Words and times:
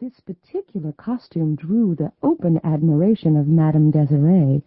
This 0.00 0.18
particular 0.18 0.90
costume 0.90 1.54
drew 1.54 1.94
the 1.94 2.10
open 2.20 2.60
admiration 2.64 3.36
of 3.36 3.46
Madame 3.46 3.92
Desiree. 3.92 4.60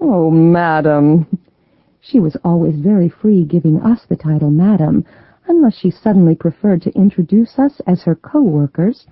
Oh, 0.00 0.32
Madame! 0.32 1.38
She 2.00 2.18
was 2.18 2.36
always 2.42 2.74
very 2.80 3.08
free 3.08 3.44
giving 3.44 3.80
us 3.80 4.04
the 4.04 4.16
title 4.16 4.50
Madame, 4.50 5.04
unless 5.46 5.76
she 5.76 5.92
suddenly 5.92 6.34
preferred 6.34 6.82
to 6.82 6.94
introduce 6.96 7.56
us 7.56 7.80
as 7.86 8.02
her 8.02 8.16
co-workers. 8.16 9.06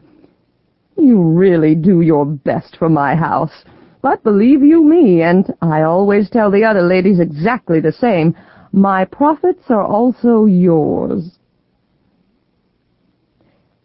You 0.97 1.23
really 1.23 1.77
do 1.77 2.01
your 2.01 2.27
best 2.27 2.77
for 2.77 2.89
my 2.89 3.15
house. 3.15 3.65
But 4.03 4.25
believe 4.25 4.65
you 4.65 4.83
me, 4.83 5.23
and 5.23 5.55
I 5.63 5.83
always 5.83 6.29
tell 6.29 6.51
the 6.51 6.65
other 6.65 6.83
ladies 6.83 7.21
exactly 7.21 7.79
the 7.79 7.93
same, 7.93 8.35
my 8.73 9.05
profits 9.05 9.71
are 9.71 9.87
also 9.87 10.47
yours. 10.47 11.39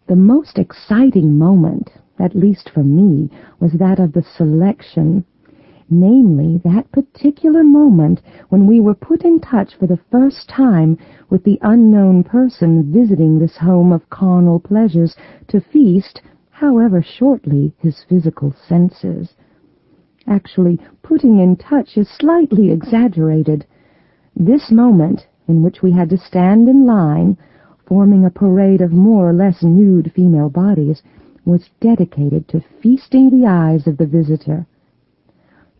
The 0.08 0.14
most 0.14 0.56
exciting 0.56 1.36
moment, 1.36 1.90
at 2.20 2.36
least 2.36 2.70
for 2.70 2.84
me, 2.84 3.28
was 3.58 3.72
that 3.72 3.98
of 3.98 4.12
the 4.12 4.22
selection, 4.22 5.24
namely 5.90 6.58
that 6.58 6.92
particular 6.92 7.64
moment 7.64 8.22
when 8.48 8.68
we 8.68 8.80
were 8.80 8.94
put 8.94 9.24
in 9.24 9.40
touch 9.40 9.74
for 9.74 9.88
the 9.88 9.98
first 10.12 10.48
time 10.48 10.96
with 11.28 11.42
the 11.42 11.58
unknown 11.62 12.22
person 12.22 12.92
visiting 12.92 13.40
this 13.40 13.56
home 13.56 13.90
of 13.90 14.08
carnal 14.08 14.60
pleasures 14.60 15.16
to 15.48 15.60
feast, 15.60 16.22
however 16.50 17.02
shortly, 17.02 17.74
his 17.78 18.04
physical 18.04 18.52
senses. 18.52 19.34
Actually, 20.28 20.78
putting 21.02 21.40
in 21.40 21.56
touch 21.56 21.96
is 21.96 22.08
slightly 22.08 22.70
exaggerated. 22.70 23.66
This 24.36 24.70
moment, 24.70 25.26
in 25.48 25.62
which 25.62 25.82
we 25.82 25.90
had 25.90 26.10
to 26.10 26.16
stand 26.16 26.68
in 26.68 26.86
line, 26.86 27.36
forming 27.86 28.24
a 28.24 28.30
parade 28.30 28.80
of 28.80 28.92
more 28.92 29.30
or 29.30 29.32
less 29.32 29.62
nude 29.62 30.12
female 30.12 30.50
bodies, 30.50 31.02
was 31.44 31.70
dedicated 31.80 32.46
to 32.48 32.60
feasting 32.82 33.30
the 33.30 33.46
eyes 33.46 33.86
of 33.86 33.96
the 33.96 34.06
visitor. 34.06 34.66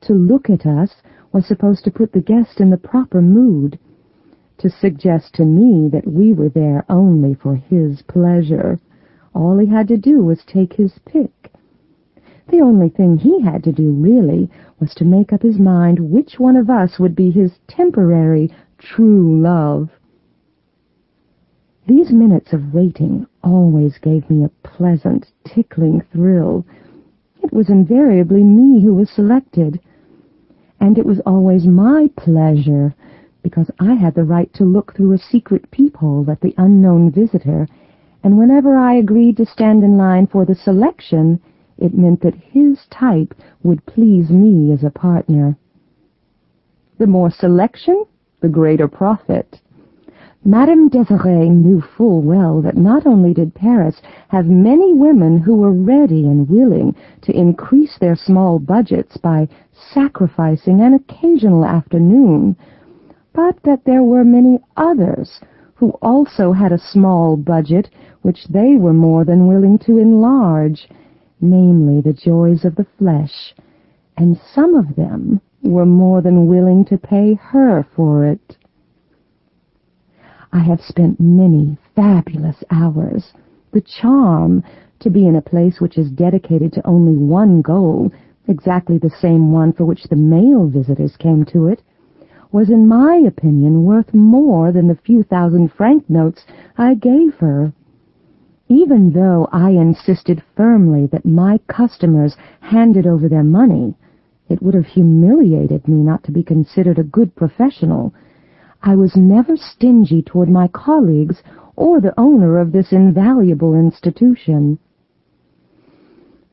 To 0.03 0.15
look 0.15 0.49
at 0.49 0.65
us 0.65 1.03
was 1.33 1.47
supposed 1.47 1.85
to 1.85 1.91
put 1.91 2.13
the 2.13 2.21
guest 2.21 2.61
in 2.61 2.71
the 2.71 2.77
proper 2.77 3.21
mood, 3.21 3.79
to 4.59 4.71
suggest 4.71 5.35
to 5.35 5.45
me 5.45 5.89
that 5.89 6.07
we 6.07 6.33
were 6.33 6.49
there 6.49 6.85
only 6.89 7.35
for 7.35 7.57
his 7.57 8.03
pleasure. 8.03 8.79
All 9.35 9.59
he 9.59 9.67
had 9.67 9.89
to 9.89 9.99
do 9.99 10.25
was 10.25 10.45
take 10.47 10.75
his 10.75 10.99
pick. 11.05 11.53
The 12.49 12.61
only 12.61 12.89
thing 12.89 13.19
he 13.19 13.43
had 13.43 13.65
to 13.65 13.73
do, 13.73 13.91
really, 13.91 14.49
was 14.79 14.95
to 14.95 15.05
make 15.05 15.33
up 15.33 15.43
his 15.43 15.59
mind 15.59 15.99
which 15.99 16.39
one 16.39 16.57
of 16.57 16.71
us 16.71 16.99
would 16.99 17.17
be 17.17 17.31
his 17.31 17.59
temporary 17.67 18.53
true 18.79 19.41
love. 19.41 19.91
These 21.87 22.11
minutes 22.11 22.53
of 22.53 22.75
waiting 22.75 23.27
always 23.45 23.97
gave 23.99 24.29
me 24.29 24.43
a 24.43 24.67
pleasant, 24.67 25.31
tickling 25.45 26.03
thrill. 26.13 26.67
It 27.43 27.53
was 27.53 27.71
invariably 27.71 28.43
me 28.43 28.83
who 28.83 28.95
was 28.95 29.09
selected. 29.09 29.81
And 30.81 30.99
it 30.99 31.07
was 31.07 31.21
always 31.21 31.65
my 31.65 32.11
pleasure, 32.17 32.93
because 33.43 33.71
I 33.79 33.95
had 33.95 34.17
the 34.17 34.25
right 34.25 34.53
to 34.55 34.65
look 34.65 34.95
through 34.95 35.13
a 35.13 35.19
secret 35.19 35.71
peephole 35.71 36.29
at 36.29 36.41
the 36.41 36.55
unknown 36.59 37.13
visitor, 37.13 37.69
and 38.25 38.37
whenever 38.37 38.77
I 38.77 38.95
agreed 38.95 39.37
to 39.37 39.47
stand 39.47 39.85
in 39.85 39.97
line 39.97 40.27
for 40.27 40.45
the 40.45 40.57
selection, 40.57 41.41
it 41.79 41.95
meant 41.95 42.21
that 42.23 42.35
his 42.35 42.85
type 42.91 43.33
would 43.63 43.87
please 43.87 44.29
me 44.31 44.73
as 44.73 44.83
a 44.83 44.91
partner. 44.91 45.57
The 46.99 47.07
more 47.07 47.31
selection, 47.31 48.07
the 48.41 48.49
greater 48.49 48.89
profit. 48.89 49.61
Madame 50.47 50.89
Desiree 50.89 51.51
knew 51.51 51.81
full 51.81 52.23
well 52.23 52.63
that 52.63 52.77
not 52.77 53.05
only 53.05 53.35
did 53.35 53.53
Paris 53.53 54.01
have 54.29 54.47
many 54.47 54.93
women 54.93 55.39
who 55.39 55.57
were 55.57 55.73
ready 55.73 56.25
and 56.25 56.49
willing 56.49 56.95
to 57.21 57.37
increase 57.37 57.99
their 57.99 58.15
small 58.15 58.61
budgets 58.61 59.17
by 59.17 59.49
sacrificing 59.93 60.81
an 60.81 60.95
occasional 60.95 61.65
afternoon, 61.65 62.55
but 63.33 63.61
that 63.65 63.85
there 63.85 64.05
were 64.05 64.23
many 64.23 64.61
others 64.77 65.41
who 65.75 65.91
also 66.01 66.53
had 66.53 66.71
a 66.71 66.79
small 66.79 67.37
budget 67.37 67.91
which 68.23 68.47
they 68.47 68.77
were 68.77 68.93
more 68.93 69.25
than 69.25 69.49
willing 69.49 69.77
to 69.77 69.99
enlarge, 69.99 70.89
namely 71.41 72.01
the 72.01 72.13
joys 72.13 72.65
of 72.65 72.77
the 72.77 72.87
flesh, 72.99 73.53
and 74.17 74.39
some 74.55 74.77
of 74.77 74.95
them 74.95 75.41
were 75.65 75.85
more 75.85 76.23
than 76.23 76.47
willing 76.47 76.85
to 76.85 76.97
pay 76.97 77.35
her 77.35 77.85
for 77.97 78.25
it. 78.25 78.56
I 80.57 80.61
have 80.61 80.81
spent 80.81 81.21
many 81.21 81.77
fabulous 81.95 82.65
hours. 82.71 83.35
The 83.73 83.83
charm 83.83 84.65
to 85.01 85.11
be 85.11 85.27
in 85.27 85.37
a 85.37 85.43
place 85.43 85.83
which 85.83 85.99
is 85.99 86.11
dedicated 86.11 86.73
to 86.73 86.87
only 86.87 87.19
one 87.19 87.61
goal, 87.61 88.11
exactly 88.49 88.97
the 88.97 89.11
same 89.11 89.53
one 89.53 89.75
for 89.75 89.85
which 89.85 90.05
the 90.05 90.17
male 90.17 90.67
visitors 90.67 91.15
came 91.19 91.45
to 91.53 91.67
it, 91.67 91.83
was 92.53 92.71
in 92.71 92.89
my 92.89 93.17
opinion 93.17 93.85
worth 93.85 94.15
more 94.15 94.73
than 94.73 94.87
the 94.87 94.95
few 94.95 95.23
thousand 95.23 95.73
franc 95.73 96.09
notes 96.09 96.47
I 96.79 96.95
gave 96.95 97.35
her. 97.35 97.75
Even 98.71 99.13
though 99.13 99.47
I 99.53 99.73
insisted 99.73 100.43
firmly 100.57 101.05
that 101.09 101.27
my 101.27 101.59
customers 101.69 102.35
handed 102.61 103.07
over 103.07 103.29
their 103.29 103.45
money, 103.45 103.95
it 104.49 104.63
would 104.63 104.73
have 104.73 104.87
humiliated 104.87 105.87
me 105.87 105.97
not 105.97 106.25
to 106.25 106.33
be 106.33 106.43
considered 106.43 106.99
a 106.99 107.05
good 107.05 107.37
professional, 107.37 108.15
I 108.87 108.95
was 108.95 109.17
never 109.17 109.57
stingy 109.57 110.23
toward 110.23 110.49
my 110.49 110.69
colleagues 110.69 111.43
or 111.75 112.01
the 112.01 112.15
owner 112.17 112.61
of 112.61 112.71
this 112.71 112.93
invaluable 112.93 113.75
institution. 113.75 114.79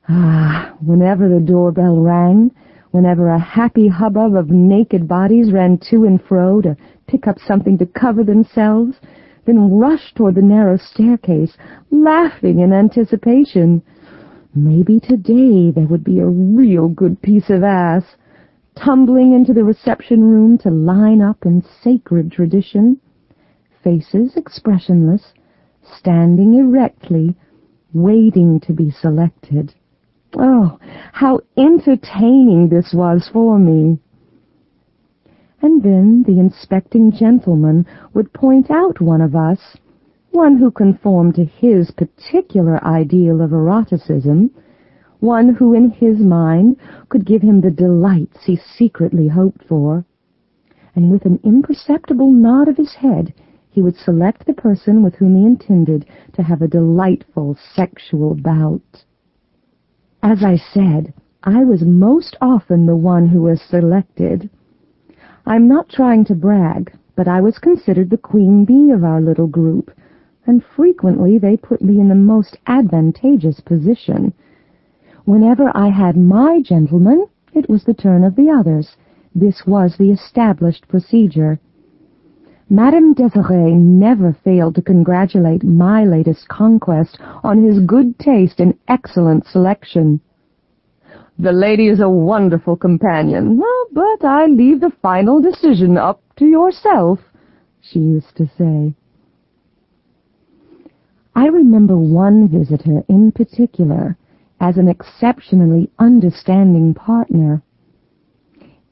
Ah, 0.09 0.73
whenever 0.83 1.29
the 1.29 1.39
doorbell 1.39 1.97
rang, 1.97 2.49
whenever 2.89 3.27
a 3.27 3.37
happy 3.37 3.87
hubbub 3.87 4.33
of 4.33 4.49
naked 4.49 5.07
bodies 5.07 5.51
ran 5.51 5.77
to 5.91 6.05
and 6.05 6.19
fro 6.23 6.59
to 6.61 6.75
pick 7.05 7.27
up 7.27 7.37
something 7.37 7.77
to 7.77 7.85
cover 7.85 8.23
themselves, 8.23 8.99
then 9.45 9.77
rushed 9.77 10.15
toward 10.15 10.33
the 10.33 10.41
narrow 10.41 10.75
staircase, 10.75 11.55
laughing 11.91 12.61
in 12.61 12.73
anticipation. 12.73 13.79
Maybe 14.55 14.99
today 14.99 15.69
there 15.69 15.85
would 15.85 16.03
be 16.03 16.17
a 16.17 16.25
real 16.25 16.87
good 16.87 17.21
piece 17.21 17.51
of 17.51 17.63
ass 17.63 18.03
tumbling 18.75 19.33
into 19.33 19.53
the 19.53 19.63
reception 19.63 20.23
room 20.23 20.57
to 20.59 20.69
line 20.69 21.21
up 21.21 21.45
in 21.45 21.63
sacred 21.81 22.31
tradition, 22.31 22.99
faces 23.83 24.35
expressionless, 24.35 25.33
standing 25.97 26.55
erectly, 26.55 27.35
waiting 27.93 28.59
to 28.59 28.73
be 28.73 28.89
selected. 28.89 29.73
Oh, 30.35 30.79
how 31.11 31.41
entertaining 31.57 32.69
this 32.69 32.93
was 32.93 33.29
for 33.31 33.59
me! 33.59 33.99
And 35.61 35.81
then 35.83 36.23
the 36.23 36.39
inspecting 36.39 37.11
gentleman 37.11 37.85
would 38.13 38.33
point 38.33 38.69
out 38.69 38.99
one 38.99 39.21
of 39.21 39.35
us, 39.35 39.77
one 40.31 40.57
who 40.57 40.71
conformed 40.71 41.35
to 41.35 41.45
his 41.45 41.91
particular 41.91 42.83
ideal 42.83 43.41
of 43.41 43.53
eroticism, 43.53 44.49
one 45.23 45.55
who 45.55 45.73
in 45.73 45.89
his 45.89 46.19
mind 46.19 46.75
could 47.07 47.25
give 47.25 47.41
him 47.41 47.61
the 47.61 47.71
delights 47.71 48.43
he 48.43 48.57
secretly 48.57 49.29
hoped 49.29 49.63
for. 49.63 50.03
And 50.95 51.09
with 51.09 51.25
an 51.25 51.39
imperceptible 51.45 52.29
nod 52.29 52.67
of 52.67 52.75
his 52.75 52.93
head, 52.95 53.33
he 53.69 53.81
would 53.81 53.95
select 53.95 54.45
the 54.45 54.53
person 54.53 55.01
with 55.01 55.15
whom 55.15 55.37
he 55.37 55.45
intended 55.45 56.05
to 56.33 56.43
have 56.43 56.61
a 56.61 56.67
delightful 56.67 57.57
sexual 57.73 58.35
bout. 58.35 59.05
As 60.21 60.43
I 60.43 60.57
said, 60.57 61.13
I 61.41 61.63
was 61.63 61.83
most 61.83 62.35
often 62.41 62.85
the 62.85 62.95
one 62.95 63.29
who 63.29 63.43
was 63.43 63.61
selected. 63.61 64.49
I'm 65.45 65.69
not 65.69 65.87
trying 65.87 66.25
to 66.25 66.35
brag, 66.35 66.93
but 67.15 67.29
I 67.29 67.39
was 67.39 67.59
considered 67.59 68.09
the 68.09 68.17
queen 68.17 68.65
bee 68.65 68.91
of 68.91 69.03
our 69.05 69.21
little 69.21 69.47
group, 69.47 69.89
and 70.45 70.63
frequently 70.75 71.37
they 71.37 71.55
put 71.55 71.81
me 71.81 71.99
in 71.99 72.09
the 72.09 72.15
most 72.15 72.57
advantageous 72.67 73.61
position, 73.61 74.33
Whenever 75.25 75.71
I 75.73 75.87
had 75.87 76.17
my 76.17 76.61
gentleman, 76.61 77.27
it 77.53 77.69
was 77.69 77.85
the 77.85 77.93
turn 77.93 78.25
of 78.25 78.35
the 78.35 78.49
others. 78.49 78.97
This 79.33 79.63
was 79.65 79.95
the 79.97 80.11
established 80.11 80.87
procedure. 80.89 81.59
Madame 82.69 83.13
Desiree 83.13 83.73
never 83.73 84.33
failed 84.43 84.75
to 84.75 84.81
congratulate 84.81 85.63
my 85.63 86.03
latest 86.03 86.47
conquest 86.49 87.19
on 87.43 87.63
his 87.63 87.79
good 87.85 88.19
taste 88.19 88.59
and 88.59 88.77
excellent 88.87 89.45
selection. 89.45 90.19
The 91.39 91.53
lady 91.53 91.87
is 91.87 91.99
a 91.99 92.09
wonderful 92.09 92.75
companion, 92.75 93.61
but 93.93 94.25
I 94.25 94.45
leave 94.47 94.81
the 94.81 94.91
final 95.01 95.41
decision 95.41 95.97
up 95.97 96.21
to 96.37 96.45
yourself, 96.45 97.19
she 97.79 97.99
used 97.99 98.35
to 98.37 98.47
say. 98.57 98.93
I 101.35 101.47
remember 101.47 101.97
one 101.97 102.47
visitor 102.49 103.03
in 103.07 103.31
particular 103.31 104.17
as 104.63 104.77
an 104.77 104.87
exceptionally 104.87 105.91
understanding 105.99 106.93
partner. 106.93 107.61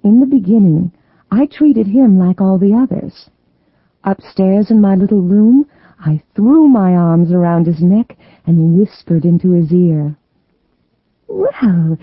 In 0.04 0.20
the 0.20 0.26
beginning, 0.26 0.92
I 1.32 1.46
treated 1.46 1.88
him 1.88 2.20
like 2.20 2.42
all 2.42 2.58
the 2.58 2.74
others. 2.74 3.30
Upstairs 4.04 4.70
in 4.70 4.82
my 4.82 4.96
little 4.96 5.22
room, 5.22 5.66
I 5.98 6.22
threw 6.36 6.68
my 6.68 6.94
arms 6.94 7.32
around 7.32 7.68
his 7.68 7.82
neck 7.82 8.18
and 8.46 8.78
whispered 8.78 9.24
into 9.24 9.52
his 9.52 9.72
ear. 9.72 10.18
Well, 11.30 11.98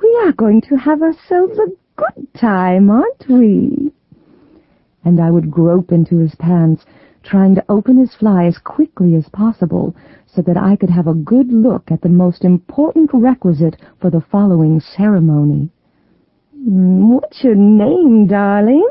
we 0.00 0.20
are 0.22 0.32
going 0.32 0.60
to 0.68 0.76
have 0.76 1.02
ourselves 1.02 1.58
a 1.58 1.72
good 1.96 2.28
time, 2.40 2.88
aren't 2.88 3.28
we? 3.28 3.92
And 5.04 5.20
I 5.20 5.32
would 5.32 5.50
grope 5.50 5.90
into 5.90 6.18
his 6.18 6.36
pants, 6.36 6.84
trying 7.22 7.54
to 7.54 7.64
open 7.68 7.98
his 7.98 8.14
fly 8.14 8.46
as 8.46 8.58
quickly 8.58 9.14
as 9.14 9.28
possible 9.28 9.94
so 10.26 10.42
that 10.42 10.56
I 10.56 10.76
could 10.76 10.90
have 10.90 11.06
a 11.06 11.14
good 11.14 11.52
look 11.52 11.90
at 11.90 12.02
the 12.02 12.08
most 12.08 12.44
important 12.44 13.10
requisite 13.12 13.76
for 14.00 14.10
the 14.10 14.20
following 14.20 14.80
ceremony. 14.80 15.70
What's 16.52 17.42
your 17.42 17.54
name, 17.54 18.26
darling? 18.26 18.88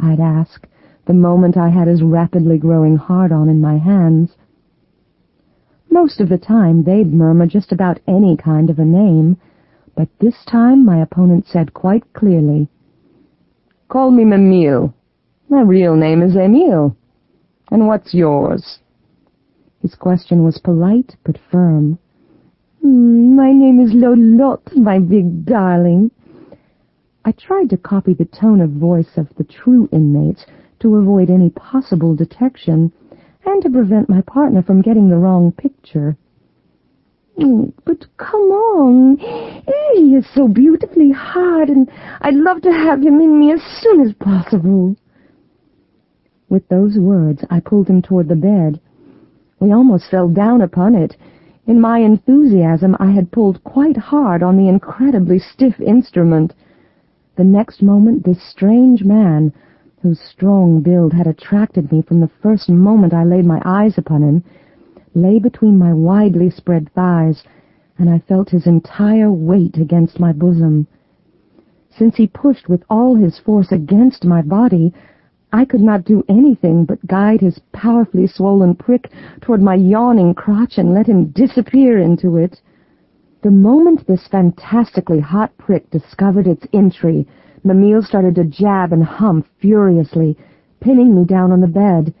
I'd 0.00 0.20
ask, 0.20 0.66
the 1.06 1.14
moment 1.14 1.56
I 1.56 1.68
had 1.70 1.88
his 1.88 2.02
rapidly 2.02 2.58
growing 2.58 2.96
hard-on 2.96 3.48
in 3.48 3.60
my 3.60 3.78
hands. 3.78 4.32
Most 5.90 6.20
of 6.20 6.28
the 6.28 6.38
time 6.38 6.84
they'd 6.84 7.12
murmur 7.12 7.46
just 7.46 7.72
about 7.72 8.00
any 8.06 8.36
kind 8.36 8.70
of 8.70 8.78
a 8.78 8.84
name, 8.84 9.36
but 9.96 10.08
this 10.20 10.44
time 10.50 10.84
my 10.84 11.02
opponent 11.02 11.46
said 11.46 11.74
quite 11.74 12.12
clearly, 12.14 12.68
Call 13.88 14.10
me 14.10 14.24
Mimile. 14.24 14.94
My 15.50 15.60
real 15.60 15.96
name 15.96 16.22
is 16.22 16.34
Emile. 16.34 16.96
And 17.72 17.86
what's 17.86 18.12
yours? 18.12 18.80
His 19.80 19.94
question 19.94 20.44
was 20.44 20.58
polite 20.58 21.16
but 21.24 21.38
firm. 21.50 21.98
Mm, 22.84 23.34
my 23.34 23.50
name 23.50 23.80
is 23.80 23.94
Lolotte, 23.94 24.76
my 24.76 24.98
big 24.98 25.46
darling. 25.46 26.10
I 27.24 27.32
tried 27.32 27.70
to 27.70 27.78
copy 27.78 28.12
the 28.12 28.26
tone 28.26 28.60
of 28.60 28.72
voice 28.72 29.16
of 29.16 29.34
the 29.38 29.44
true 29.44 29.88
inmates 29.90 30.44
to 30.80 30.96
avoid 30.96 31.30
any 31.30 31.48
possible 31.48 32.14
detection 32.14 32.92
and 33.46 33.62
to 33.62 33.70
prevent 33.70 34.10
my 34.10 34.20
partner 34.20 34.62
from 34.62 34.82
getting 34.82 35.08
the 35.08 35.16
wrong 35.16 35.50
picture. 35.50 36.18
Mm, 37.38 37.72
but 37.86 38.04
come 38.18 38.50
on. 38.50 39.16
He 39.16 40.14
is 40.14 40.26
so 40.34 40.46
beautifully 40.46 41.10
hard, 41.10 41.70
and 41.70 41.90
I'd 42.20 42.34
love 42.34 42.60
to 42.62 42.70
have 42.70 43.00
him 43.00 43.18
in 43.22 43.40
me 43.40 43.50
as 43.50 43.62
soon 43.80 44.06
as 44.06 44.12
possible. 44.12 44.94
With 46.52 46.68
those 46.68 46.98
words, 46.98 47.42
I 47.48 47.60
pulled 47.60 47.88
him 47.88 48.02
toward 48.02 48.28
the 48.28 48.36
bed. 48.36 48.78
We 49.58 49.72
almost 49.72 50.10
fell 50.10 50.28
down 50.28 50.60
upon 50.60 50.94
it. 50.94 51.16
In 51.66 51.80
my 51.80 52.00
enthusiasm, 52.00 52.94
I 53.00 53.10
had 53.12 53.32
pulled 53.32 53.64
quite 53.64 53.96
hard 53.96 54.42
on 54.42 54.58
the 54.58 54.68
incredibly 54.68 55.38
stiff 55.38 55.80
instrument. 55.80 56.52
The 57.36 57.44
next 57.44 57.82
moment, 57.82 58.24
this 58.24 58.42
strange 58.42 59.02
man, 59.02 59.54
whose 60.02 60.20
strong 60.20 60.82
build 60.82 61.14
had 61.14 61.26
attracted 61.26 61.90
me 61.90 62.02
from 62.02 62.20
the 62.20 62.30
first 62.42 62.68
moment 62.68 63.14
I 63.14 63.24
laid 63.24 63.46
my 63.46 63.62
eyes 63.64 63.96
upon 63.96 64.22
him, 64.22 64.44
lay 65.14 65.38
between 65.38 65.78
my 65.78 65.94
widely 65.94 66.50
spread 66.50 66.92
thighs, 66.92 67.42
and 67.98 68.10
I 68.10 68.18
felt 68.18 68.50
his 68.50 68.66
entire 68.66 69.32
weight 69.32 69.78
against 69.78 70.20
my 70.20 70.34
bosom. 70.34 70.86
Since 71.88 72.16
he 72.16 72.26
pushed 72.26 72.68
with 72.68 72.84
all 72.90 73.14
his 73.14 73.38
force 73.38 73.72
against 73.72 74.26
my 74.26 74.42
body, 74.42 74.92
I 75.54 75.66
could 75.66 75.82
not 75.82 76.04
do 76.04 76.24
anything 76.30 76.86
but 76.86 77.06
guide 77.06 77.42
his 77.42 77.58
powerfully 77.72 78.26
swollen 78.26 78.74
prick 78.74 79.10
toward 79.42 79.60
my 79.60 79.74
yawning 79.74 80.32
crotch 80.34 80.78
and 80.78 80.94
let 80.94 81.06
him 81.06 81.26
disappear 81.26 81.98
into 81.98 82.38
it. 82.38 82.60
The 83.42 83.50
moment 83.50 84.06
this 84.06 84.26
fantastically 84.28 85.20
hot 85.20 85.56
prick 85.58 85.90
discovered 85.90 86.46
its 86.46 86.66
entry, 86.72 87.26
Mimile 87.64 88.02
started 88.02 88.34
to 88.36 88.44
jab 88.44 88.92
and 88.92 89.04
hum 89.04 89.44
furiously, 89.60 90.38
pinning 90.80 91.14
me 91.14 91.24
down 91.24 91.52
on 91.52 91.60
the 91.60 91.66
bed. 91.66 92.14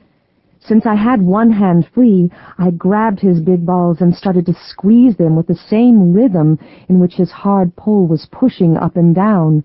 Since 0.60 0.84
I 0.84 0.94
had 0.94 1.22
one 1.22 1.50
hand 1.50 1.86
free, 1.94 2.30
I 2.58 2.70
grabbed 2.70 3.20
his 3.20 3.40
big 3.40 3.64
balls 3.64 4.00
and 4.00 4.14
started 4.14 4.46
to 4.46 4.54
squeeze 4.54 5.16
them 5.16 5.36
with 5.36 5.46
the 5.46 5.56
same 5.56 6.12
rhythm 6.12 6.58
in 6.88 7.00
which 7.00 7.14
his 7.14 7.30
hard 7.30 7.74
pole 7.76 8.06
was 8.06 8.28
pushing 8.30 8.76
up 8.76 8.96
and 8.96 9.14
down. 9.14 9.64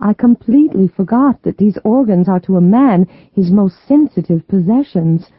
I 0.00 0.12
completely 0.12 0.86
forgot 0.86 1.42
that 1.42 1.58
these 1.58 1.78
organs 1.84 2.28
are 2.28 2.40
to 2.40 2.56
a 2.56 2.60
man 2.60 3.08
his 3.32 3.50
most 3.50 3.76
sensitive 3.86 4.46
possessions. 4.46 5.30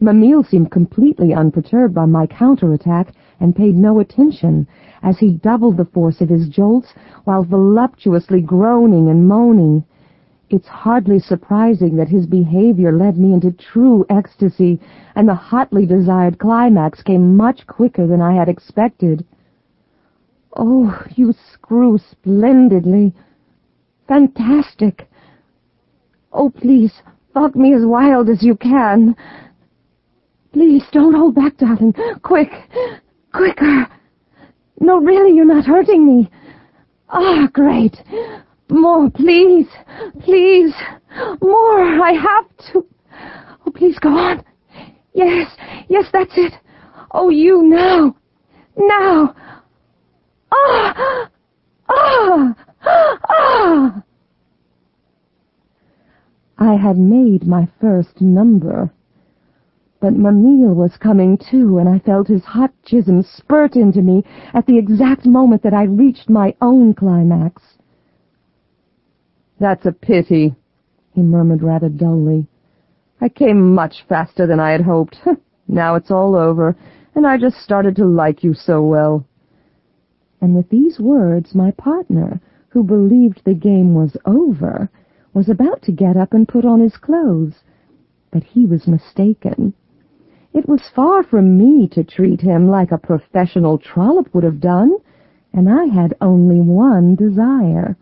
Mimile 0.00 0.44
seemed 0.44 0.70
completely 0.70 1.32
unperturbed 1.32 1.94
by 1.94 2.04
my 2.04 2.26
counterattack 2.26 3.12
and 3.40 3.56
paid 3.56 3.74
no 3.74 3.98
attention, 4.00 4.66
as 5.02 5.18
he 5.18 5.32
doubled 5.32 5.78
the 5.78 5.86
force 5.86 6.20
of 6.20 6.28
his 6.28 6.48
jolts 6.48 6.92
while 7.24 7.42
voluptuously 7.42 8.42
groaning 8.42 9.08
and 9.08 9.26
moaning. 9.26 9.84
It's 10.50 10.68
hardly 10.68 11.18
surprising 11.18 11.96
that 11.96 12.08
his 12.08 12.26
behavior 12.26 12.92
led 12.92 13.16
me 13.16 13.32
into 13.32 13.50
true 13.50 14.04
ecstasy, 14.10 14.78
and 15.14 15.26
the 15.26 15.34
hotly 15.34 15.86
desired 15.86 16.38
climax 16.38 17.02
came 17.02 17.36
much 17.36 17.66
quicker 17.66 18.06
than 18.06 18.20
I 18.20 18.34
had 18.34 18.48
expected. 18.48 19.24
Oh, 20.54 21.02
you 21.14 21.32
screw 21.52 21.98
splendidly. 21.98 23.14
Fantastic. 24.08 25.08
Oh, 26.32 26.50
please, 26.50 26.92
fuck 27.34 27.56
me 27.56 27.74
as 27.74 27.82
wild 27.84 28.28
as 28.28 28.42
you 28.42 28.56
can. 28.56 29.16
Please, 30.52 30.82
don't 30.92 31.14
hold 31.14 31.34
back, 31.34 31.56
darling. 31.56 31.94
Quick, 32.22 32.50
quicker. 33.32 33.86
No, 34.80 35.00
really, 35.00 35.34
you're 35.34 35.44
not 35.44 35.64
hurting 35.64 36.06
me. 36.06 36.30
Ah, 37.08 37.44
oh, 37.44 37.48
great. 37.52 37.96
More, 38.68 39.10
please. 39.10 39.66
Please. 40.22 40.74
More. 41.40 41.80
I 42.02 42.12
have 42.12 42.72
to. 42.72 42.86
Oh, 43.66 43.70
please 43.70 43.98
go 43.98 44.10
on. 44.10 44.44
Yes, 45.14 45.50
yes, 45.88 46.04
that's 46.12 46.32
it. 46.36 46.52
Oh, 47.12 47.30
you 47.30 47.62
now. 47.62 48.16
Now. 48.76 49.34
Ah! 50.52 51.30
Ah! 51.88 52.54
I 56.58 56.76
had 56.76 56.96
made 56.96 57.46
my 57.46 57.68
first 57.80 58.20
number. 58.20 58.92
But 60.00 60.12
Mimile 60.12 60.74
was 60.74 60.96
coming 60.96 61.36
too, 61.36 61.78
and 61.78 61.88
I 61.88 61.98
felt 61.98 62.28
his 62.28 62.44
hot 62.44 62.72
jism 62.86 63.24
spurt 63.24 63.74
into 63.74 64.02
me 64.02 64.24
at 64.54 64.66
the 64.66 64.78
exact 64.78 65.26
moment 65.26 65.62
that 65.62 65.74
I 65.74 65.84
reached 65.84 66.28
my 66.28 66.54
own 66.60 66.94
climax. 66.94 67.62
That's 69.58 69.86
a 69.86 69.92
pity, 69.92 70.54
he 71.12 71.22
murmured 71.22 71.62
rather 71.62 71.88
dully. 71.88 72.46
I 73.20 73.30
came 73.30 73.74
much 73.74 74.04
faster 74.08 74.46
than 74.46 74.60
I 74.60 74.70
had 74.70 74.82
hoped. 74.82 75.16
now 75.68 75.94
it's 75.96 76.10
all 76.10 76.36
over, 76.36 76.76
and 77.14 77.26
I 77.26 77.38
just 77.38 77.56
started 77.56 77.96
to 77.96 78.06
like 78.06 78.44
you 78.44 78.54
so 78.54 78.82
well. 78.82 79.26
And 80.40 80.54
with 80.54 80.68
these 80.68 81.00
words, 81.00 81.54
my 81.54 81.70
partner, 81.72 82.40
who 82.76 82.84
believed 82.84 83.40
the 83.46 83.54
game 83.54 83.94
was 83.94 84.18
over, 84.26 84.90
was 85.32 85.48
about 85.48 85.80
to 85.80 85.90
get 85.90 86.14
up 86.14 86.34
and 86.34 86.46
put 86.46 86.62
on 86.62 86.78
his 86.78 86.98
clothes. 86.98 87.54
But 88.30 88.44
he 88.44 88.66
was 88.66 88.86
mistaken. 88.86 89.72
It 90.52 90.68
was 90.68 90.90
far 90.94 91.22
from 91.22 91.56
me 91.56 91.88
to 91.92 92.04
treat 92.04 92.42
him 92.42 92.68
like 92.68 92.92
a 92.92 92.98
professional 92.98 93.78
trollop 93.78 94.34
would 94.34 94.44
have 94.44 94.60
done, 94.60 94.94
and 95.54 95.70
I 95.70 95.86
had 95.86 96.18
only 96.20 96.60
one 96.60 97.14
desire. 97.14 97.96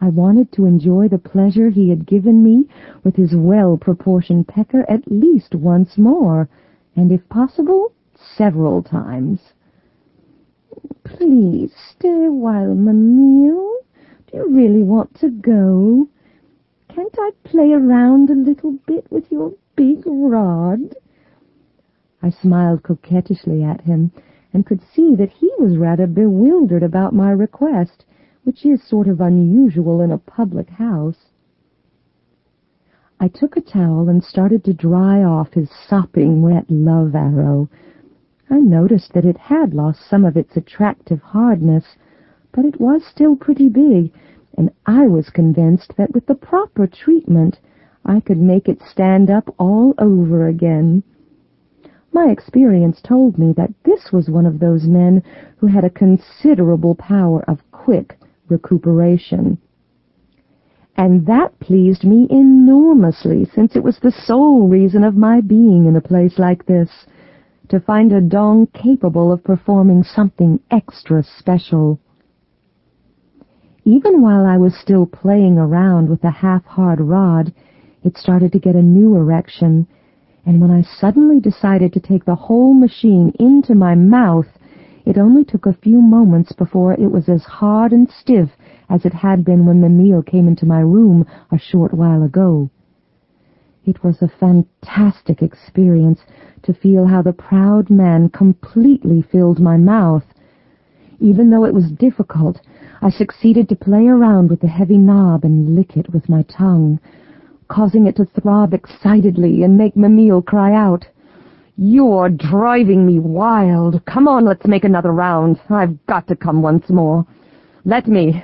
I 0.00 0.10
wanted 0.10 0.52
to 0.52 0.66
enjoy 0.66 1.08
the 1.08 1.18
pleasure 1.18 1.68
he 1.68 1.88
had 1.88 2.06
given 2.06 2.40
me 2.44 2.68
with 3.02 3.16
his 3.16 3.34
well-proportioned 3.34 4.46
pecker 4.46 4.88
at 4.88 5.10
least 5.10 5.56
once 5.56 5.98
more, 5.98 6.48
and 6.94 7.10
if 7.10 7.28
possible, 7.28 7.90
several 8.36 8.80
times. 8.80 9.40
Please 11.02 11.72
stay 11.96 12.26
a 12.26 12.30
while, 12.30 12.76
Mimile. 12.76 13.78
Do 14.30 14.36
you 14.36 14.48
really 14.54 14.82
want 14.82 15.14
to 15.20 15.30
go? 15.30 16.08
Can't 16.88 17.14
I 17.18 17.30
play 17.44 17.72
around 17.72 18.28
a 18.28 18.34
little 18.34 18.72
bit 18.86 19.10
with 19.10 19.32
your 19.32 19.54
big 19.74 20.02
rod? 20.04 20.96
I 22.22 22.28
smiled 22.30 22.82
coquettishly 22.82 23.62
at 23.62 23.82
him, 23.82 24.12
and 24.52 24.66
could 24.66 24.82
see 24.82 25.14
that 25.14 25.30
he 25.30 25.50
was 25.58 25.78
rather 25.78 26.06
bewildered 26.06 26.82
about 26.82 27.14
my 27.14 27.30
request, 27.30 28.04
which 28.44 28.66
is 28.66 28.82
sort 28.82 29.08
of 29.08 29.20
unusual 29.20 30.02
in 30.02 30.10
a 30.10 30.18
public 30.18 30.68
house. 30.68 31.30
I 33.20 33.28
took 33.28 33.56
a 33.56 33.62
towel 33.62 34.08
and 34.08 34.22
started 34.22 34.62
to 34.64 34.74
dry 34.74 35.22
off 35.24 35.54
his 35.54 35.70
sopping 35.70 36.42
wet 36.42 36.70
love 36.70 37.14
arrow. 37.14 37.68
I 38.50 38.60
noticed 38.60 39.14
that 39.14 39.24
it 39.24 39.38
had 39.38 39.74
lost 39.74 40.00
some 40.08 40.24
of 40.24 40.36
its 40.36 40.56
attractive 40.56 41.22
hardness, 41.22 41.96
but 42.58 42.66
it 42.66 42.80
was 42.80 43.04
still 43.04 43.36
pretty 43.36 43.68
big, 43.68 44.12
and 44.56 44.68
I 44.84 45.06
was 45.06 45.30
convinced 45.30 45.92
that 45.96 46.12
with 46.12 46.26
the 46.26 46.34
proper 46.34 46.88
treatment 46.88 47.60
I 48.04 48.18
could 48.18 48.38
make 48.38 48.66
it 48.66 48.82
stand 48.82 49.30
up 49.30 49.54
all 49.60 49.94
over 49.96 50.48
again. 50.48 51.04
My 52.12 52.32
experience 52.32 53.00
told 53.00 53.38
me 53.38 53.52
that 53.52 53.72
this 53.84 54.10
was 54.12 54.28
one 54.28 54.44
of 54.44 54.58
those 54.58 54.88
men 54.88 55.22
who 55.58 55.68
had 55.68 55.84
a 55.84 55.90
considerable 55.90 56.96
power 56.96 57.44
of 57.46 57.62
quick 57.70 58.18
recuperation. 58.48 59.58
and 60.96 61.26
that 61.26 61.60
pleased 61.60 62.02
me 62.02 62.26
enormously, 62.28 63.44
since 63.54 63.76
it 63.76 63.84
was 63.84 64.00
the 64.00 64.10
sole 64.10 64.66
reason 64.66 65.04
of 65.04 65.14
my 65.14 65.40
being 65.40 65.86
in 65.86 65.94
a 65.94 66.00
place 66.00 66.40
like 66.40 66.66
this, 66.66 66.90
to 67.68 67.78
find 67.78 68.12
a 68.12 68.20
dong 68.20 68.66
capable 68.66 69.30
of 69.30 69.44
performing 69.44 70.02
something 70.02 70.58
extra 70.72 71.22
special. 71.22 72.00
Even 73.88 74.20
while 74.20 74.44
I 74.44 74.58
was 74.58 74.74
still 74.74 75.06
playing 75.06 75.56
around 75.56 76.10
with 76.10 76.20
the 76.20 76.30
half-hard 76.30 77.00
rod, 77.00 77.54
it 78.04 78.18
started 78.18 78.52
to 78.52 78.58
get 78.58 78.76
a 78.76 78.82
new 78.82 79.14
erection, 79.14 79.86
and 80.44 80.60
when 80.60 80.70
I 80.70 80.82
suddenly 80.82 81.40
decided 81.40 81.94
to 81.94 82.00
take 82.00 82.26
the 82.26 82.34
whole 82.34 82.74
machine 82.74 83.32
into 83.40 83.74
my 83.74 83.94
mouth, 83.94 84.58
it 85.06 85.16
only 85.16 85.42
took 85.42 85.64
a 85.64 85.72
few 85.72 86.02
moments 86.02 86.52
before 86.52 86.92
it 86.92 87.10
was 87.10 87.30
as 87.30 87.44
hard 87.44 87.94
and 87.94 88.10
stiff 88.10 88.50
as 88.90 89.06
it 89.06 89.14
had 89.14 89.42
been 89.42 89.64
when 89.64 89.80
the 89.80 89.88
meal 89.88 90.20
came 90.20 90.46
into 90.46 90.66
my 90.66 90.80
room 90.80 91.24
a 91.50 91.58
short 91.58 91.94
while 91.94 92.22
ago. 92.22 92.68
It 93.86 94.04
was 94.04 94.20
a 94.20 94.28
fantastic 94.28 95.40
experience 95.40 96.20
to 96.64 96.74
feel 96.74 97.06
how 97.06 97.22
the 97.22 97.32
proud 97.32 97.88
man 97.88 98.28
completely 98.28 99.22
filled 99.22 99.60
my 99.60 99.78
mouth. 99.78 100.26
Even 101.20 101.50
though 101.50 101.64
it 101.64 101.74
was 101.74 101.90
difficult, 101.92 102.60
I 103.02 103.10
succeeded 103.10 103.68
to 103.68 103.76
play 103.76 104.06
around 104.06 104.50
with 104.50 104.60
the 104.60 104.68
heavy 104.68 104.98
knob 104.98 105.44
and 105.44 105.74
lick 105.74 105.96
it 105.96 106.12
with 106.12 106.28
my 106.28 106.42
tongue, 106.42 107.00
causing 107.68 108.06
it 108.06 108.16
to 108.16 108.24
throb 108.24 108.72
excitedly 108.72 109.62
and 109.62 109.76
make 109.76 109.96
Mimile 109.96 110.42
cry 110.42 110.74
out. 110.74 111.06
You're 111.76 112.28
driving 112.28 113.06
me 113.06 113.20
wild. 113.20 114.04
Come 114.04 114.26
on, 114.26 114.44
let's 114.44 114.66
make 114.66 114.84
another 114.84 115.12
round. 115.12 115.60
I've 115.70 116.04
got 116.06 116.26
to 116.28 116.36
come 116.36 116.62
once 116.62 116.88
more. 116.88 117.26
Let 117.84 118.08
me. 118.08 118.42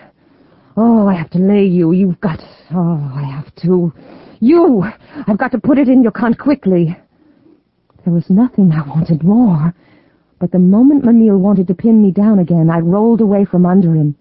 Oh, 0.76 1.08
I 1.08 1.14
have 1.14 1.30
to 1.30 1.38
lay 1.38 1.64
you. 1.64 1.92
You've 1.92 2.20
got... 2.20 2.40
Oh, 2.72 3.12
I 3.14 3.22
have 3.24 3.54
to. 3.62 3.92
You! 4.40 4.84
I've 5.26 5.38
got 5.38 5.52
to 5.52 5.58
put 5.58 5.78
it 5.78 5.88
in 5.88 6.02
your 6.02 6.12
cunt 6.12 6.38
quickly. 6.38 6.96
There 8.04 8.14
was 8.14 8.28
nothing 8.28 8.72
I 8.72 8.86
wanted 8.86 9.22
more. 9.22 9.74
But 10.44 10.50
the 10.50 10.58
moment 10.58 11.06
Mimile 11.06 11.38
wanted 11.38 11.68
to 11.68 11.74
pin 11.74 12.02
me 12.02 12.10
down 12.10 12.38
again, 12.38 12.68
I 12.68 12.80
rolled 12.80 13.22
away 13.22 13.46
from 13.46 13.64
under 13.64 13.94
him. 13.94 14.14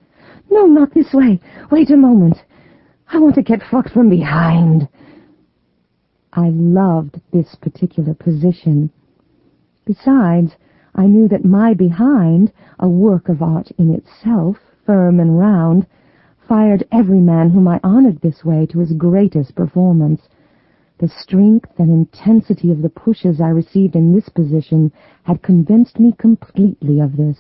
No, 0.50 0.66
not 0.66 0.94
this 0.94 1.14
way. 1.14 1.42
Wait 1.70 1.90
a 1.90 1.98
moment. 1.98 2.46
I 3.10 3.20
want 3.20 3.36
to 3.36 3.42
get 3.42 3.62
fucked 3.62 3.90
from 3.90 4.10
behind. 4.10 4.88
I 6.32 6.48
loved 6.48 7.20
this 7.34 7.56
particular 7.56 8.14
position. 8.14 8.90
Besides, 9.84 10.56
I 10.96 11.08
knew 11.08 11.28
that 11.28 11.44
my 11.44 11.74
behind, 11.74 12.54
a 12.80 12.88
work 12.88 13.28
of 13.28 13.42
art 13.42 13.72
in 13.78 13.94
itself, 13.94 14.56
firm 14.86 15.20
and 15.20 15.38
round, 15.38 15.86
fired 16.48 16.88
every 16.90 17.20
man 17.20 17.50
whom 17.50 17.68
I 17.68 17.82
honored 17.84 18.22
this 18.22 18.46
way 18.46 18.66
to 18.68 18.80
his 18.80 18.94
greatest 18.94 19.56
performance. 19.56 20.22
The 21.04 21.10
strength 21.10 21.78
and 21.80 21.92
intensity 21.92 22.72
of 22.72 22.82
the 22.82 22.88
pushes 22.88 23.42
I 23.42 23.50
received 23.50 23.98
in 23.98 24.14
this 24.14 24.30
position 24.30 24.94
had 25.24 25.42
convinced 25.42 26.00
me 26.00 26.14
completely 26.18 27.02
of 27.02 27.18
this. 27.18 27.38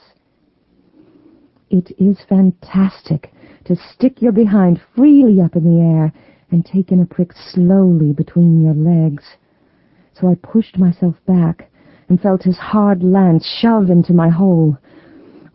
It 1.69 1.93
is 1.97 2.19
fantastic 2.27 3.31
to 3.63 3.77
stick 3.77 4.21
your 4.21 4.33
behind 4.33 4.81
freely 4.93 5.39
up 5.39 5.55
in 5.55 5.63
the 5.63 5.81
air 5.81 6.11
and 6.51 6.65
take 6.65 6.91
in 6.91 6.99
a 6.99 7.05
prick 7.05 7.31
slowly 7.31 8.11
between 8.11 8.61
your 8.61 8.73
legs. 8.73 9.23
So 10.11 10.27
I 10.27 10.35
pushed 10.35 10.77
myself 10.77 11.15
back, 11.25 11.71
and 12.09 12.19
felt 12.19 12.43
his 12.43 12.57
hard 12.57 13.01
lance 13.01 13.45
shove 13.45 13.89
into 13.89 14.11
my 14.11 14.27
hole. 14.27 14.77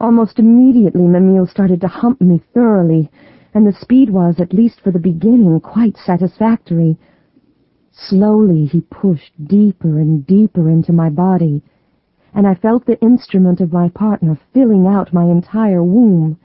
Almost 0.01 0.39
immediately 0.39 1.03
Mimile 1.03 1.47
started 1.47 1.83
to 1.83 1.89
hump 1.89 2.23
me 2.23 2.41
thoroughly, 2.55 3.11
and 3.53 3.67
the 3.67 3.79
speed 3.79 4.09
was, 4.09 4.41
at 4.41 4.55
least 4.55 4.81
for 4.81 4.93
the 4.93 4.99
beginning, 4.99 5.61
quite 5.61 5.99
satisfactory. 5.99 6.97
Slowly 8.01 8.65
he 8.65 8.83
pushed 8.83 9.33
deeper 9.45 9.99
and 9.99 10.25
deeper 10.25 10.69
into 10.69 10.93
my 10.93 11.11
body, 11.11 11.65
and 12.33 12.47
I 12.47 12.55
felt 12.55 12.87
the 12.87 13.01
instrument 13.03 13.61
of 13.61 13.73
my 13.73 13.89
partner 13.89 14.39
filling 14.55 14.87
out 14.87 15.13
my 15.13 15.25
entire 15.25 15.83
womb. 15.83 16.39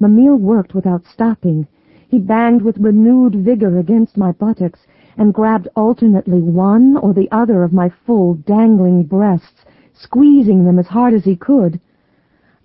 Mimile 0.00 0.36
worked 0.36 0.74
without 0.74 1.06
stopping. 1.06 1.68
He 2.08 2.18
banged 2.18 2.62
with 2.62 2.78
renewed 2.78 3.36
vigor 3.36 3.78
against 3.78 4.16
my 4.16 4.32
buttocks, 4.32 4.84
and 5.16 5.32
grabbed 5.32 5.68
alternately 5.76 6.42
one 6.42 6.96
or 6.96 7.14
the 7.14 7.30
other 7.30 7.62
of 7.62 7.72
my 7.72 7.88
full, 7.88 8.34
dangling 8.34 9.04
breasts, 9.04 9.64
squeezing 9.92 10.64
them 10.64 10.80
as 10.80 10.88
hard 10.88 11.14
as 11.14 11.24
he 11.24 11.36
could. 11.36 11.80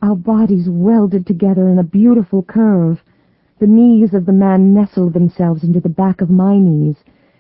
Our 0.02 0.16
bodies 0.16 0.68
welded 0.68 1.28
together 1.28 1.70
in 1.70 1.78
a 1.78 1.84
beautiful 1.84 2.42
curve. 2.42 3.04
The 3.60 3.68
knees 3.68 4.16
of 4.16 4.26
the 4.26 4.34
man 4.34 4.74
nestled 4.74 5.14
themselves 5.14 5.64
into 5.64 5.80
the 5.80 5.90
back 5.90 6.22
of 6.22 6.32
my 6.32 6.58
knees, 6.58 6.98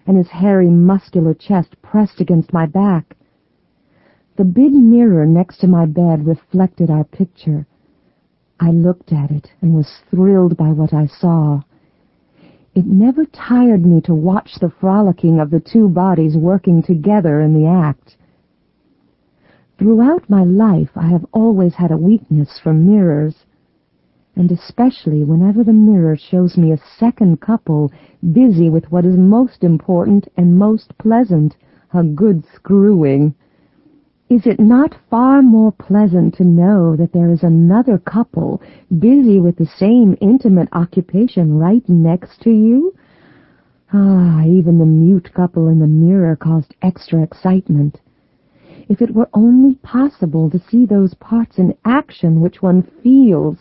and 0.09 0.17
his 0.17 0.29
hairy, 0.29 0.71
muscular 0.71 1.35
chest 1.35 1.79
pressed 1.83 2.19
against 2.19 2.51
my 2.51 2.65
back. 2.65 3.15
The 4.37 4.43
big 4.43 4.73
mirror 4.73 5.23
next 5.23 5.59
to 5.59 5.67
my 5.67 5.85
bed 5.85 6.25
reflected 6.25 6.89
our 6.89 7.03
picture. 7.03 7.67
I 8.59 8.71
looked 8.71 9.13
at 9.13 9.29
it 9.29 9.51
and 9.61 9.75
was 9.75 10.01
thrilled 10.09 10.57
by 10.57 10.69
what 10.69 10.95
I 10.95 11.05
saw. 11.05 11.61
It 12.73 12.87
never 12.87 13.23
tired 13.23 13.85
me 13.85 14.01
to 14.01 14.15
watch 14.15 14.55
the 14.59 14.71
frolicking 14.71 15.39
of 15.39 15.51
the 15.51 15.59
two 15.59 15.87
bodies 15.87 16.35
working 16.35 16.81
together 16.81 17.41
in 17.41 17.53
the 17.53 17.67
act. 17.67 18.17
Throughout 19.77 20.27
my 20.27 20.43
life 20.43 20.89
I 20.95 21.09
have 21.09 21.27
always 21.33 21.75
had 21.75 21.91
a 21.91 21.97
weakness 21.97 22.59
for 22.63 22.73
mirrors, 22.73 23.45
and 24.39 24.53
especially 24.53 25.25
whenever 25.25 25.65
the 25.65 25.73
mirror 25.73 26.15
shows 26.15 26.55
me 26.55 26.71
a 26.71 26.81
second 26.97 27.41
couple 27.41 27.91
busy 28.31 28.69
with 28.69 28.89
what 28.89 29.03
is 29.03 29.17
most 29.17 29.65
important 29.65 30.29
and 30.37 30.57
most 30.57 30.97
pleasant, 30.97 31.57
a 31.93 32.01
good 32.01 32.45
screwing. 32.55 33.35
Is 34.29 34.45
it 34.45 34.57
not 34.57 34.95
far 35.09 35.41
more 35.41 35.73
pleasant 35.73 36.35
to 36.35 36.45
know 36.45 36.95
that 36.95 37.11
there 37.11 37.29
is 37.29 37.43
another 37.43 37.97
couple 37.97 38.61
busy 38.97 39.41
with 39.41 39.57
the 39.57 39.65
same 39.65 40.15
intimate 40.21 40.69
occupation 40.71 41.57
right 41.57 41.83
next 41.89 42.39
to 42.43 42.49
you? 42.49 42.95
Ah, 43.91 44.45
even 44.45 44.77
the 44.77 44.85
mute 44.85 45.33
couple 45.33 45.67
in 45.67 45.79
the 45.79 45.87
mirror 45.87 46.37
caused 46.37 46.73
extra 46.81 47.21
excitement. 47.23 47.99
If 48.87 49.01
it 49.01 49.13
were 49.13 49.29
only 49.33 49.75
possible 49.75 50.49
to 50.49 50.59
see 50.59 50.85
those 50.85 51.13
parts 51.15 51.57
in 51.57 51.75
action 51.83 52.39
which 52.39 52.61
one 52.61 52.83
feels. 53.03 53.57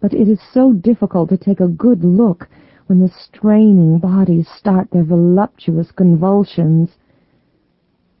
But 0.00 0.12
it 0.12 0.28
is 0.28 0.40
so 0.52 0.72
difficult 0.72 1.30
to 1.30 1.36
take 1.36 1.60
a 1.60 1.68
good 1.68 2.04
look 2.04 2.48
when 2.86 3.00
the 3.00 3.08
straining 3.08 3.98
bodies 3.98 4.46
start 4.46 4.90
their 4.90 5.04
voluptuous 5.04 5.90
convulsions. 5.90 6.96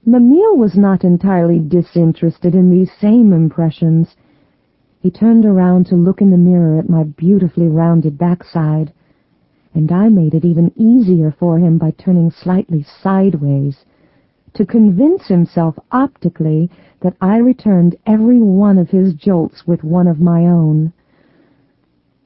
Mimile 0.04 0.56
was 0.56 0.76
not 0.76 1.04
entirely 1.04 1.58
disinterested 1.58 2.54
in 2.54 2.70
these 2.70 2.90
same 2.92 3.32
impressions. 3.32 4.16
He 5.00 5.10
turned 5.10 5.44
around 5.44 5.86
to 5.86 5.96
look 5.96 6.22
in 6.22 6.30
the 6.30 6.38
mirror 6.38 6.78
at 6.78 6.88
my 6.88 7.04
beautifully 7.04 7.68
rounded 7.68 8.16
backside, 8.16 8.92
and 9.74 9.92
I 9.92 10.08
made 10.08 10.34
it 10.34 10.44
even 10.44 10.72
easier 10.74 11.30
for 11.30 11.58
him 11.58 11.76
by 11.76 11.90
turning 11.90 12.30
slightly 12.30 12.82
sideways, 12.82 13.84
to 14.54 14.64
convince 14.64 15.28
himself 15.28 15.78
optically 15.92 16.70
that 17.00 17.16
I 17.20 17.36
returned 17.36 17.96
every 18.06 18.40
one 18.40 18.78
of 18.78 18.90
his 18.90 19.12
jolts 19.12 19.66
with 19.66 19.84
one 19.84 20.08
of 20.08 20.18
my 20.18 20.46
own. 20.46 20.92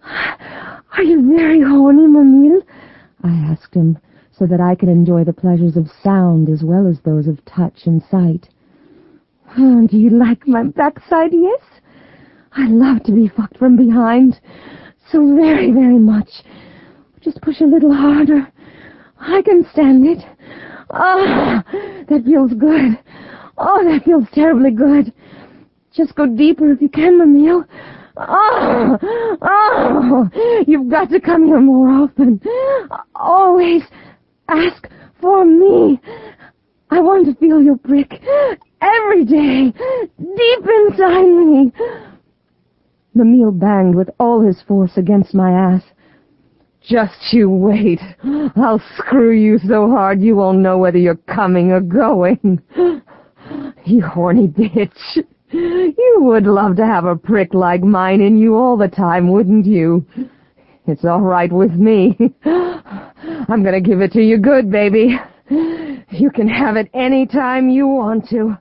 Are 0.05 1.03
you 1.03 1.35
very 1.37 1.61
horny, 1.61 2.07
Mimile? 2.07 2.63
I 3.23 3.31
asked 3.53 3.75
him, 3.75 3.99
so 4.33 4.47
that 4.47 4.61
I 4.61 4.75
could 4.75 4.89
enjoy 4.89 5.25
the 5.25 5.33
pleasures 5.33 5.77
of 5.77 5.91
sound 6.03 6.49
as 6.49 6.63
well 6.63 6.87
as 6.87 7.01
those 7.01 7.27
of 7.27 7.45
touch 7.45 7.87
and 7.87 8.03
sight. 8.11 8.49
Oh, 9.59 9.87
do 9.87 9.97
you 9.97 10.11
like 10.11 10.47
my 10.47 10.63
backside, 10.65 11.33
yes? 11.33 11.61
I 12.53 12.69
love 12.69 13.03
to 13.05 13.13
be 13.13 13.29
fucked 13.29 13.59
from 13.59 13.77
behind. 13.77 14.41
So 15.11 15.35
very, 15.35 15.73
very 15.73 15.99
much. 15.99 16.29
Just 17.21 17.43
push 17.43 17.61
a 17.61 17.65
little 17.65 17.93
harder. 17.93 18.47
I 19.19 19.43
can 19.43 19.67
stand 19.73 20.07
it. 20.07 20.25
Ah, 20.91 21.65
oh, 21.73 22.05
that 22.09 22.25
feels 22.25 22.55
good. 22.55 22.99
Oh, 23.59 23.85
that 23.85 24.05
feels 24.05 24.25
terribly 24.33 24.71
good. 24.71 25.13
Just 25.93 26.15
go 26.15 26.27
deeper 26.27 26.71
if 26.73 26.81
you 26.81 26.89
can, 26.89 27.19
Mimile. 27.19 27.67
Oh, 28.29 28.99
oh, 29.43 30.65
you've 30.67 30.91
got 30.91 31.11
to 31.11 31.21
come 31.21 31.47
here 31.47 31.61
more 31.61 31.89
often. 31.89 32.41
Always. 33.15 33.83
Ask 34.49 34.89
for 35.21 35.45
me. 35.45 36.01
I 36.91 37.01
want 37.01 37.27
to 37.27 37.35
feel 37.37 37.63
your 37.63 37.77
brick 37.77 38.21
every 38.81 39.25
day, 39.25 39.73
deep 40.19 40.65
inside 40.65 41.23
me. 41.23 41.73
Mimile 43.15 43.59
banged 43.59 43.95
with 43.95 44.11
all 44.19 44.41
his 44.41 44.61
force 44.63 44.97
against 44.97 45.35
my 45.35 45.53
ass. 45.53 45.83
Just 46.83 47.33
you 47.33 47.49
wait. 47.49 48.01
I'll 48.57 48.83
screw 48.97 49.33
you 49.33 49.59
so 49.59 49.89
hard 49.91 50.21
you 50.21 50.37
won't 50.37 50.59
know 50.59 50.79
whether 50.79 50.99
you're 50.99 51.17
coming 51.17 51.73
or 51.73 51.81
going. 51.81 52.61
You 53.85 54.03
horny 54.03 54.47
bitch. 54.47 55.25
You 55.53 56.17
would 56.21 56.47
love 56.47 56.77
to 56.77 56.87
have 56.87 57.05
a 57.05 57.17
prick 57.17 57.55
like 57.55 57.83
mine 57.83 58.21
in 58.21 58.39
you 58.39 58.55
all 58.55 58.77
the 58.77 58.89
time, 58.89 59.29
wouldn't 59.29 59.67
you? 59.67 60.07
It's 60.87 61.05
all 61.05 61.21
right 61.21 61.53
with 61.53 61.73
me. 61.73 62.17
I'm 62.45 63.65
gonna 63.65 63.81
give 63.81 64.01
it 64.01 64.13
to 64.13 64.23
you 64.23 64.39
good, 64.39 64.71
baby. 64.71 65.19
You 65.49 66.31
can 66.31 66.49
have 66.49 66.77
it 66.77 66.89
any 66.95 67.27
time 67.27 67.69
you 67.69 67.87
want 67.87 68.29
to. 68.31 68.57